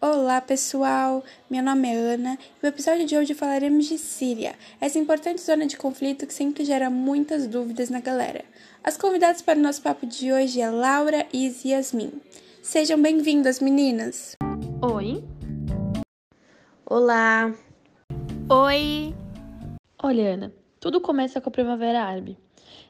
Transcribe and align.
Olá 0.00 0.40
pessoal, 0.40 1.24
meu 1.50 1.60
nome 1.60 1.88
é 1.88 1.92
Ana 1.92 2.38
e 2.40 2.62
no 2.62 2.68
episódio 2.68 3.04
de 3.04 3.16
hoje 3.16 3.34
falaremos 3.34 3.86
de 3.86 3.98
Síria, 3.98 4.54
essa 4.80 4.96
importante 4.96 5.40
zona 5.40 5.66
de 5.66 5.76
conflito 5.76 6.24
que 6.24 6.32
sempre 6.32 6.64
gera 6.64 6.88
muitas 6.88 7.48
dúvidas 7.48 7.90
na 7.90 7.98
galera. 7.98 8.44
As 8.84 8.96
convidadas 8.96 9.42
para 9.42 9.58
o 9.58 9.62
nosso 9.62 9.82
papo 9.82 10.06
de 10.06 10.32
hoje 10.32 10.60
é 10.60 10.70
Laura, 10.70 11.26
e 11.32 11.52
Yasmin. 11.64 12.12
Sejam 12.62 13.02
bem-vindas, 13.02 13.58
meninas! 13.58 14.36
Oi! 14.80 15.24
Olá! 16.86 17.52
Oi! 18.48 19.12
Olha, 20.00 20.34
Ana, 20.34 20.54
tudo 20.78 21.00
começa 21.00 21.40
com 21.40 21.48
a 21.48 21.52
Primavera 21.52 22.04
Árabe. 22.04 22.38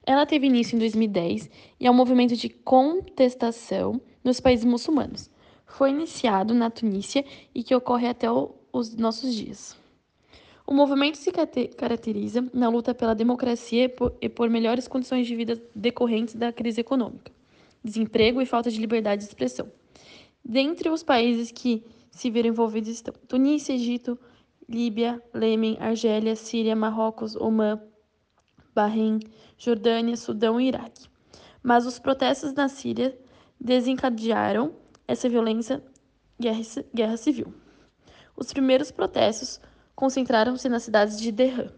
Ela 0.04 0.27
teve 0.27 0.46
início 0.46 0.77
em 0.77 0.79
2010 0.79 1.48
e 1.80 1.86
é 1.86 1.90
um 1.90 1.95
movimento 1.95 2.36
de 2.36 2.50
contestação 2.50 3.98
nos 4.22 4.40
países 4.40 4.66
muçulmanos. 4.66 5.30
Foi 5.69 5.91
iniciado 5.91 6.55
na 6.55 6.71
Tunísia 6.71 7.25
e 7.55 7.62
que 7.62 7.75
ocorre 7.75 8.09
até 8.09 8.27
os 8.73 8.97
nossos 8.97 9.34
dias. 9.34 9.77
O 10.66 10.75
movimento 10.75 11.16
se 11.16 11.30
caracteriza 11.33 12.45
na 12.52 12.69
luta 12.69 12.95
pela 12.95 13.15
democracia 13.15 13.84
e 13.84 13.89
por, 13.89 14.15
e 14.20 14.28
por 14.28 14.51
melhores 14.51 14.87
condições 14.87 15.27
de 15.27 15.34
vida 15.34 15.62
decorrentes 15.75 16.34
da 16.34 16.52
crise 16.52 16.80
econômica, 16.80 17.33
desemprego 17.83 18.42
e 18.42 18.47
falta 18.47 18.70
de 18.70 18.78
liberdade 18.78 19.23
de 19.23 19.28
expressão. 19.28 19.70
Dentre 20.45 20.91
os 20.91 21.02
países 21.02 21.51
que 21.51 21.84
se 22.11 22.30
viram 22.30 22.50
envolvidos 22.50 22.91
estão 22.91 23.14
Tunísia, 23.27 23.75
Egito, 23.75 24.19
Líbia, 24.69 25.23
Lêmen, 25.33 25.77
Argélia, 25.80 26.37
Síria, 26.37 26.77
Marrocos, 26.77 27.34
Omã, 27.34 27.80
Bahrein, 28.75 29.20
Jordânia, 29.56 30.16
Sudão 30.16 30.61
e 30.61 30.69
Iraque. 30.69 31.09
Mas 31.62 31.87
os 31.87 31.98
protestos 31.98 32.53
na 32.53 32.69
Síria 32.69 33.19
desencadearam 33.59 34.75
essa 35.09 35.29
violência 35.29 35.83
guerra, 36.39 36.61
guerra 36.95 37.17
civil. 37.17 37.53
Os 38.37 38.53
primeiros 38.53 38.91
protestos 38.91 39.61
concentraram-se 39.97 40.69
nas 40.69 40.84
cidades 40.84 41.19
de 41.19 41.33
Derran 41.33 41.70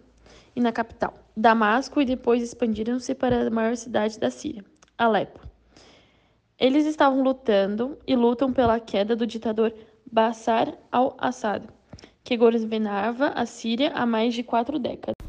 e 0.54 0.60
na 0.60 0.72
capital, 0.72 1.14
Damasco, 1.34 2.00
e 2.02 2.04
depois 2.04 2.42
expandiram-se 2.42 3.14
para 3.14 3.46
a 3.46 3.50
maior 3.50 3.76
cidade 3.76 4.18
da 4.18 4.30
Síria, 4.30 4.64
Alepo. 4.98 5.40
Eles 6.58 6.84
estavam 6.84 7.22
lutando 7.22 7.96
e 8.06 8.14
lutam 8.14 8.52
pela 8.52 8.78
queda 8.78 9.16
do 9.16 9.26
ditador 9.26 9.72
Bashar 10.12 10.76
al-Assad, 10.92 11.66
que 12.22 12.36
governava 12.36 13.28
a 13.28 13.46
Síria 13.46 13.92
há 13.94 14.04
mais 14.04 14.34
de 14.34 14.42
quatro 14.42 14.78
décadas. 14.78 15.19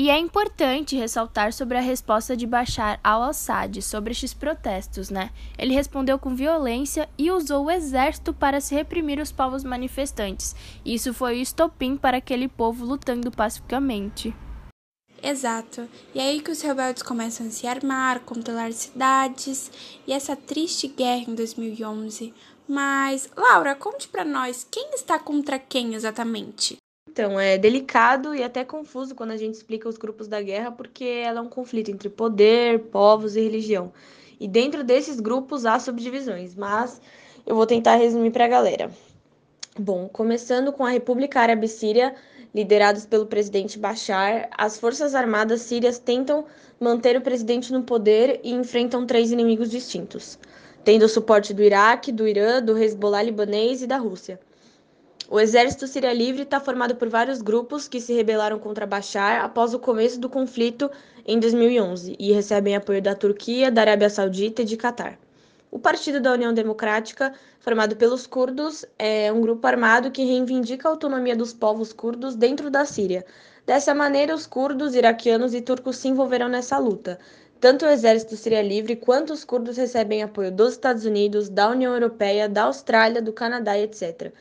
E 0.00 0.10
é 0.10 0.16
importante 0.16 0.94
ressaltar 0.94 1.52
sobre 1.52 1.76
a 1.76 1.80
resposta 1.80 2.36
de 2.36 2.46
Bashar 2.46 3.00
al-Assad 3.02 3.82
sobre 3.82 4.12
estes 4.12 4.32
protestos, 4.32 5.10
né? 5.10 5.30
Ele 5.58 5.74
respondeu 5.74 6.20
com 6.20 6.36
violência 6.36 7.08
e 7.18 7.32
usou 7.32 7.64
o 7.64 7.70
exército 7.70 8.32
para 8.32 8.60
se 8.60 8.76
reprimir 8.76 9.18
os 9.18 9.32
povos 9.32 9.64
manifestantes. 9.64 10.54
Isso 10.86 11.12
foi 11.12 11.38
o 11.38 11.42
estopim 11.42 11.96
para 11.96 12.18
aquele 12.18 12.46
povo 12.46 12.84
lutando 12.84 13.32
pacificamente. 13.32 14.32
Exato. 15.20 15.88
E 16.14 16.20
aí 16.20 16.40
que 16.40 16.52
os 16.52 16.62
rebeldes 16.62 17.02
começam 17.02 17.48
a 17.48 17.50
se 17.50 17.66
armar, 17.66 18.20
controlar 18.20 18.72
cidades 18.72 19.68
e 20.06 20.12
essa 20.12 20.36
triste 20.36 20.86
guerra 20.86 21.24
em 21.28 21.34
2011. 21.34 22.32
Mas, 22.68 23.28
Laura, 23.36 23.74
conte 23.74 24.06
para 24.06 24.24
nós 24.24 24.64
quem 24.70 24.94
está 24.94 25.18
contra 25.18 25.58
quem 25.58 25.94
exatamente? 25.94 26.77
Então, 27.10 27.40
é 27.40 27.56
delicado 27.56 28.34
e 28.34 28.44
até 28.44 28.64
confuso 28.64 29.14
quando 29.14 29.30
a 29.30 29.36
gente 29.36 29.54
explica 29.54 29.88
os 29.88 29.96
grupos 29.96 30.28
da 30.28 30.42
guerra, 30.42 30.70
porque 30.70 31.04
ela 31.04 31.38
é 31.38 31.42
um 31.42 31.48
conflito 31.48 31.90
entre 31.90 32.10
poder, 32.10 32.80
povos 32.90 33.34
e 33.34 33.40
religião. 33.40 33.90
E 34.38 34.46
dentro 34.46 34.84
desses 34.84 35.18
grupos 35.18 35.64
há 35.64 35.80
subdivisões, 35.80 36.54
mas 36.54 37.00
eu 37.46 37.56
vou 37.56 37.66
tentar 37.66 37.96
resumir 37.96 38.30
para 38.30 38.44
a 38.44 38.48
galera. 38.48 38.90
Bom, 39.76 40.06
começando 40.06 40.70
com 40.70 40.84
a 40.84 40.90
República 40.90 41.40
Árabe 41.40 41.66
Síria, 41.66 42.14
liderados 42.54 43.06
pelo 43.06 43.26
presidente 43.26 43.78
Bashar, 43.78 44.48
as 44.56 44.78
forças 44.78 45.14
armadas 45.14 45.62
sírias 45.62 45.98
tentam 45.98 46.44
manter 46.78 47.16
o 47.16 47.22
presidente 47.22 47.72
no 47.72 47.82
poder 47.82 48.38
e 48.44 48.52
enfrentam 48.52 49.06
três 49.06 49.32
inimigos 49.32 49.70
distintos, 49.70 50.38
tendo 50.84 51.06
o 51.06 51.08
suporte 51.08 51.54
do 51.54 51.62
Iraque, 51.62 52.12
do 52.12 52.28
Irã, 52.28 52.62
do 52.62 52.76
Hezbollah 52.76 53.22
libanês 53.22 53.82
e 53.82 53.86
da 53.86 53.96
Rússia. 53.96 54.38
O 55.30 55.38
exército 55.38 55.86
síria 55.86 56.14
livre 56.14 56.44
está 56.44 56.58
formado 56.58 56.96
por 56.96 57.06
vários 57.10 57.42
grupos 57.42 57.86
que 57.86 58.00
se 58.00 58.14
rebelaram 58.14 58.58
contra 58.58 58.86
Bashar 58.86 59.44
após 59.44 59.74
o 59.74 59.78
começo 59.78 60.18
do 60.18 60.26
conflito 60.26 60.90
em 61.26 61.38
2011 61.38 62.16
e 62.18 62.32
recebem 62.32 62.74
apoio 62.74 63.02
da 63.02 63.14
Turquia, 63.14 63.70
da 63.70 63.82
Arábia 63.82 64.08
Saudita 64.08 64.62
e 64.62 64.64
de 64.64 64.74
Catar. 64.78 65.18
O 65.70 65.78
Partido 65.78 66.18
da 66.18 66.32
União 66.32 66.54
Democrática, 66.54 67.34
formado 67.60 67.94
pelos 67.94 68.26
curdos, 68.26 68.86
é 68.98 69.30
um 69.30 69.42
grupo 69.42 69.66
armado 69.66 70.10
que 70.10 70.24
reivindica 70.24 70.88
a 70.88 70.92
autonomia 70.92 71.36
dos 71.36 71.52
povos 71.52 71.92
curdos 71.92 72.34
dentro 72.34 72.70
da 72.70 72.86
Síria. 72.86 73.22
Dessa 73.66 73.94
maneira, 73.94 74.34
os 74.34 74.46
curdos, 74.46 74.94
iraquianos 74.94 75.52
e 75.52 75.60
turcos 75.60 75.98
se 75.98 76.08
envolverão 76.08 76.48
nessa 76.48 76.78
luta. 76.78 77.18
Tanto 77.60 77.84
o 77.84 77.90
Exército 77.90 78.34
Síria 78.34 78.62
Livre 78.62 78.96
quanto 78.96 79.34
os 79.34 79.44
curdos 79.44 79.76
recebem 79.76 80.22
apoio 80.22 80.50
dos 80.50 80.72
Estados 80.72 81.04
Unidos, 81.04 81.50
da 81.50 81.68
União 81.68 81.92
Europeia, 81.92 82.48
da 82.48 82.62
Austrália, 82.62 83.20
do 83.20 83.30
Canadá, 83.34 83.78
etc. 83.78 84.32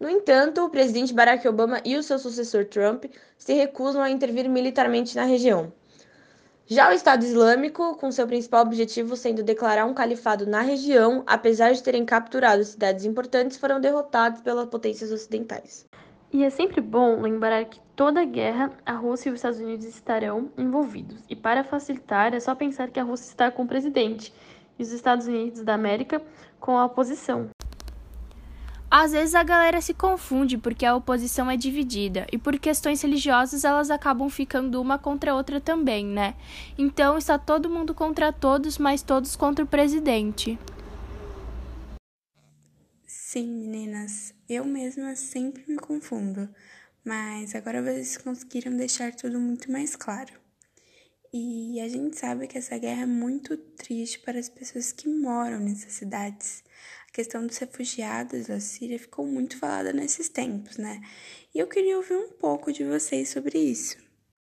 No 0.00 0.08
entanto, 0.08 0.64
o 0.64 0.70
presidente 0.70 1.12
Barack 1.12 1.46
Obama 1.46 1.78
e 1.84 1.94
o 1.94 2.02
seu 2.02 2.18
sucessor 2.18 2.64
Trump 2.64 3.04
se 3.36 3.52
recusam 3.52 4.00
a 4.00 4.10
intervir 4.10 4.48
militarmente 4.48 5.14
na 5.14 5.24
região. 5.24 5.70
Já 6.66 6.88
o 6.88 6.92
Estado 6.92 7.22
Islâmico, 7.22 7.96
com 7.96 8.10
seu 8.10 8.26
principal 8.26 8.62
objetivo 8.62 9.14
sendo 9.14 9.42
declarar 9.42 9.84
um 9.84 9.92
califado 9.92 10.46
na 10.46 10.62
região, 10.62 11.22
apesar 11.26 11.72
de 11.72 11.82
terem 11.82 12.06
capturado 12.06 12.64
cidades 12.64 13.04
importantes, 13.04 13.58
foram 13.58 13.78
derrotados 13.78 14.40
pelas 14.40 14.68
potências 14.68 15.12
ocidentais. 15.12 15.84
E 16.32 16.44
é 16.44 16.48
sempre 16.48 16.80
bom 16.80 17.20
lembrar 17.20 17.66
que 17.66 17.80
toda 17.94 18.24
guerra 18.24 18.70
a 18.86 18.92
Rússia 18.92 19.28
e 19.28 19.32
os 19.32 19.38
Estados 19.38 19.60
Unidos 19.60 19.84
estarão 19.84 20.50
envolvidos. 20.56 21.24
E 21.28 21.36
para 21.36 21.62
facilitar, 21.62 22.32
é 22.32 22.40
só 22.40 22.54
pensar 22.54 22.88
que 22.88 23.00
a 23.00 23.04
Rússia 23.04 23.28
está 23.28 23.50
com 23.50 23.64
o 23.64 23.68
presidente 23.68 24.32
e 24.78 24.82
os 24.82 24.92
Estados 24.92 25.26
Unidos 25.26 25.62
da 25.62 25.74
América 25.74 26.22
com 26.58 26.78
a 26.78 26.86
oposição. 26.86 27.50
Às 28.90 29.12
vezes 29.12 29.36
a 29.36 29.44
galera 29.44 29.80
se 29.80 29.94
confunde 29.94 30.58
porque 30.58 30.84
a 30.84 30.96
oposição 30.96 31.48
é 31.48 31.56
dividida 31.56 32.26
e 32.32 32.36
por 32.36 32.58
questões 32.58 33.00
religiosas 33.00 33.64
elas 33.64 33.88
acabam 33.88 34.28
ficando 34.28 34.80
uma 34.80 34.98
contra 34.98 35.30
a 35.30 35.36
outra 35.36 35.60
também, 35.60 36.04
né? 36.04 36.34
Então 36.76 37.16
está 37.16 37.38
todo 37.38 37.70
mundo 37.70 37.94
contra 37.94 38.32
todos, 38.32 38.78
mas 38.78 39.00
todos 39.00 39.36
contra 39.36 39.64
o 39.64 39.68
presidente. 39.68 40.58
Sim, 43.06 43.46
meninas, 43.46 44.34
eu 44.48 44.64
mesma 44.64 45.14
sempre 45.14 45.62
me 45.68 45.78
confundo, 45.78 46.52
mas 47.04 47.54
agora 47.54 47.80
vocês 47.80 48.16
conseguiram 48.16 48.76
deixar 48.76 49.14
tudo 49.14 49.38
muito 49.38 49.70
mais 49.70 49.94
claro. 49.94 50.32
E 51.32 51.80
a 51.80 51.88
gente 51.88 52.18
sabe 52.18 52.48
que 52.48 52.58
essa 52.58 52.76
guerra 52.76 53.02
é 53.02 53.06
muito 53.06 53.56
triste 53.56 54.18
para 54.18 54.40
as 54.40 54.48
pessoas 54.48 54.90
que 54.90 55.08
moram 55.08 55.60
nessas 55.60 55.92
cidades. 55.92 56.64
A 57.12 57.16
questão 57.16 57.44
dos 57.44 57.58
refugiados 57.58 58.46
da 58.46 58.60
Síria 58.60 58.96
ficou 58.96 59.26
muito 59.26 59.58
falada 59.58 59.92
nesses 59.92 60.28
tempos, 60.28 60.76
né? 60.76 61.00
E 61.52 61.58
eu 61.58 61.66
queria 61.66 61.96
ouvir 61.96 62.14
um 62.14 62.28
pouco 62.28 62.72
de 62.72 62.84
vocês 62.84 63.30
sobre 63.30 63.58
isso. 63.58 63.96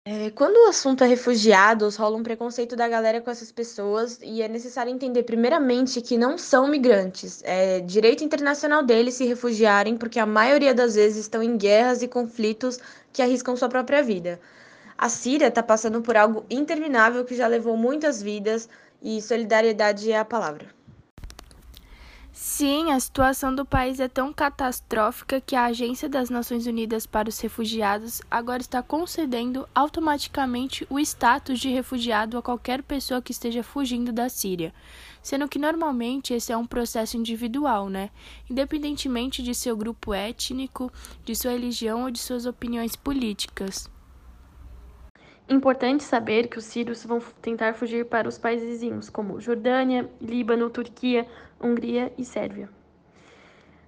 É, 0.06 0.30
quando 0.30 0.56
o 0.56 0.68
assunto 0.70 1.04
é 1.04 1.06
refugiados, 1.06 1.96
rola 1.96 2.16
um 2.16 2.22
preconceito 2.22 2.74
da 2.74 2.88
galera 2.88 3.20
com 3.20 3.30
essas 3.30 3.52
pessoas 3.52 4.18
e 4.22 4.40
é 4.40 4.48
necessário 4.48 4.90
entender, 4.90 5.24
primeiramente, 5.24 6.00
que 6.00 6.16
não 6.16 6.38
são 6.38 6.66
migrantes. 6.66 7.42
É 7.44 7.80
direito 7.80 8.24
internacional 8.24 8.82
deles 8.82 9.16
se 9.16 9.26
refugiarem, 9.26 9.98
porque 9.98 10.18
a 10.18 10.24
maioria 10.24 10.72
das 10.72 10.94
vezes 10.94 11.18
estão 11.18 11.42
em 11.42 11.58
guerras 11.58 12.00
e 12.00 12.08
conflitos 12.08 12.78
que 13.12 13.20
arriscam 13.20 13.54
sua 13.54 13.68
própria 13.68 14.02
vida. 14.02 14.40
A 14.96 15.10
Síria 15.10 15.48
está 15.48 15.62
passando 15.62 16.00
por 16.00 16.16
algo 16.16 16.46
interminável 16.48 17.22
que 17.22 17.36
já 17.36 17.46
levou 17.46 17.76
muitas 17.76 18.22
vidas 18.22 18.66
e 19.02 19.20
solidariedade 19.20 20.10
é 20.10 20.18
a 20.18 20.24
palavra. 20.24 20.75
Sim, 22.38 22.92
a 22.92 23.00
situação 23.00 23.54
do 23.54 23.64
país 23.64 23.98
é 23.98 24.08
tão 24.08 24.30
catastrófica 24.30 25.40
que 25.40 25.56
a 25.56 25.64
Agência 25.64 26.06
das 26.06 26.28
Nações 26.28 26.66
Unidas 26.66 27.06
para 27.06 27.30
os 27.30 27.40
Refugiados 27.40 28.20
agora 28.30 28.60
está 28.60 28.82
concedendo 28.82 29.66
automaticamente 29.74 30.86
o 30.90 31.00
status 31.00 31.58
de 31.58 31.70
refugiado 31.70 32.36
a 32.36 32.42
qualquer 32.42 32.82
pessoa 32.82 33.22
que 33.22 33.32
esteja 33.32 33.62
fugindo 33.62 34.12
da 34.12 34.28
Síria, 34.28 34.74
sendo 35.22 35.48
que 35.48 35.58
normalmente 35.58 36.34
esse 36.34 36.52
é 36.52 36.56
um 36.58 36.66
processo 36.66 37.16
individual, 37.16 37.88
né? 37.88 38.10
Independentemente 38.50 39.42
de 39.42 39.54
seu 39.54 39.74
grupo 39.74 40.12
étnico, 40.12 40.92
de 41.24 41.34
sua 41.34 41.52
religião 41.52 42.02
ou 42.02 42.10
de 42.10 42.18
suas 42.18 42.44
opiniões 42.44 42.94
políticas. 42.94 43.88
Importante 45.48 46.02
saber 46.02 46.48
que 46.48 46.58
os 46.58 46.64
sírios 46.64 47.04
vão 47.04 47.20
tentar 47.40 47.74
fugir 47.74 48.06
para 48.06 48.28
os 48.28 48.36
países 48.36 48.68
vizinhos, 48.68 49.08
como 49.08 49.40
Jordânia, 49.40 50.10
Líbano, 50.20 50.68
Turquia, 50.68 51.24
Hungria 51.60 52.12
e 52.18 52.24
Sérvia. 52.24 52.68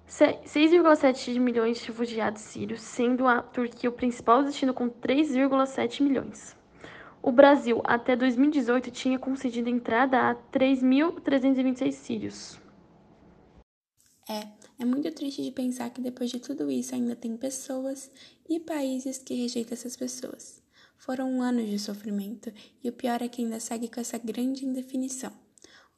6,7 0.08 1.38
milhões 1.38 1.78
de 1.78 1.86
refugiados 1.88 2.42
sírios, 2.42 2.80
sendo 2.80 3.26
a 3.26 3.42
Turquia 3.42 3.90
o 3.90 3.92
principal 3.92 4.44
destino 4.44 4.72
com 4.72 4.88
3,7 4.88 6.00
milhões. 6.00 6.56
O 7.20 7.32
Brasil, 7.32 7.82
até 7.84 8.14
2018, 8.14 8.90
tinha 8.92 9.18
concedido 9.18 9.68
entrada 9.68 10.30
a 10.30 10.34
3.326 10.34 11.92
sírios. 11.92 12.60
É, 14.30 14.46
É 14.80 14.84
muito 14.84 15.10
triste 15.10 15.42
de 15.42 15.50
pensar 15.50 15.90
que 15.90 16.00
depois 16.00 16.30
de 16.30 16.38
tudo 16.38 16.70
isso 16.70 16.94
ainda 16.94 17.16
tem 17.16 17.36
pessoas 17.36 18.10
e 18.48 18.60
países 18.60 19.18
que 19.18 19.34
rejeitam 19.34 19.74
essas 19.74 19.96
pessoas. 19.96 20.62
Foram 21.08 21.40
anos 21.40 21.70
de 21.70 21.78
sofrimento 21.78 22.52
e 22.84 22.90
o 22.90 22.92
pior 22.92 23.22
é 23.22 23.28
que 23.28 23.40
ainda 23.40 23.58
segue 23.58 23.88
com 23.88 23.98
essa 23.98 24.18
grande 24.18 24.66
indefinição. 24.66 25.32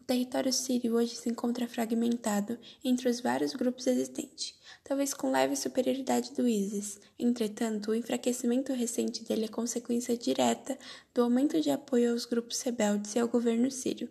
O 0.00 0.04
território 0.04 0.52
sírio 0.52 0.94
hoje 0.94 1.16
se 1.16 1.28
encontra 1.28 1.66
fragmentado 1.66 2.56
entre 2.84 3.08
os 3.08 3.20
vários 3.20 3.52
grupos 3.52 3.88
existentes, 3.88 4.54
talvez 4.84 5.12
com 5.12 5.32
leve 5.32 5.56
superioridade 5.56 6.32
do 6.32 6.46
ISIS. 6.46 7.00
Entretanto, 7.18 7.90
o 7.90 7.94
enfraquecimento 7.96 8.72
recente 8.72 9.24
dele 9.24 9.46
é 9.46 9.48
consequência 9.48 10.16
direta 10.16 10.78
do 11.12 11.22
aumento 11.22 11.60
de 11.60 11.72
apoio 11.72 12.12
aos 12.12 12.24
grupos 12.24 12.62
rebeldes 12.62 13.16
e 13.16 13.18
ao 13.18 13.26
governo 13.26 13.68
sírio. 13.68 14.08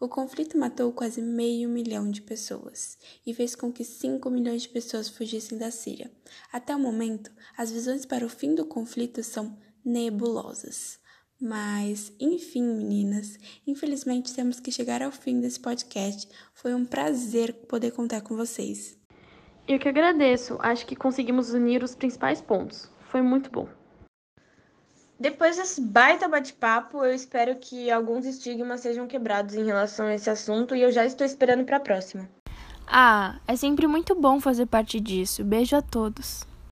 O 0.00 0.08
conflito 0.08 0.56
matou 0.56 0.90
quase 0.92 1.20
meio 1.20 1.68
milhão 1.68 2.10
de 2.10 2.22
pessoas 2.22 2.96
e 3.26 3.34
fez 3.34 3.54
com 3.54 3.70
que 3.70 3.84
5 3.84 4.30
milhões 4.30 4.62
de 4.62 4.70
pessoas 4.70 5.10
fugissem 5.10 5.58
da 5.58 5.70
Síria. 5.70 6.10
Até 6.50 6.74
o 6.74 6.78
momento, 6.78 7.30
as 7.54 7.70
visões 7.70 8.06
para 8.06 8.24
o 8.24 8.30
fim 8.30 8.54
do 8.54 8.64
conflito 8.64 9.22
são 9.22 9.58
nebulosas. 9.88 10.98
Mas, 11.40 12.12
enfim, 12.18 12.62
meninas, 12.62 13.38
infelizmente 13.66 14.34
temos 14.34 14.58
que 14.58 14.72
chegar 14.72 15.02
ao 15.02 15.12
fim 15.12 15.40
desse 15.40 15.60
podcast. 15.60 16.28
Foi 16.52 16.74
um 16.74 16.84
prazer 16.84 17.52
poder 17.68 17.92
contar 17.92 18.20
com 18.22 18.36
vocês. 18.36 18.98
Eu 19.66 19.78
que 19.78 19.88
agradeço. 19.88 20.56
Acho 20.60 20.84
que 20.86 20.96
conseguimos 20.96 21.50
unir 21.50 21.82
os 21.82 21.94
principais 21.94 22.40
pontos. 22.40 22.90
Foi 23.10 23.22
muito 23.22 23.50
bom. 23.50 23.68
Depois 25.20 25.56
desse 25.56 25.80
baita 25.80 26.28
bate-papo, 26.28 27.04
eu 27.04 27.12
espero 27.12 27.56
que 27.56 27.90
alguns 27.90 28.24
estigmas 28.24 28.80
sejam 28.80 29.06
quebrados 29.06 29.54
em 29.54 29.64
relação 29.64 30.06
a 30.06 30.14
esse 30.14 30.30
assunto 30.30 30.74
e 30.74 30.82
eu 30.82 30.92
já 30.92 31.04
estou 31.04 31.26
esperando 31.26 31.64
para 31.64 31.76
a 31.76 31.80
próxima. 31.80 32.28
Ah, 32.86 33.38
é 33.46 33.54
sempre 33.54 33.86
muito 33.86 34.14
bom 34.14 34.40
fazer 34.40 34.66
parte 34.66 34.98
disso. 34.98 35.44
Beijo 35.44 35.76
a 35.76 35.82
todos. 35.82 36.47